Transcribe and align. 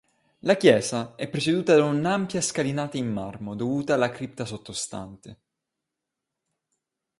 La 0.39 0.57
chiesa 0.57 1.13
è 1.13 1.29
preceduta 1.29 1.75
da 1.75 1.83
un'ampia 1.83 2.41
scalinata 2.41 2.97
in 2.97 3.11
marmo, 3.13 3.55
dovuta 3.55 3.93
alla 3.93 4.09
cripta 4.09 4.45
sottostante. 4.45 5.41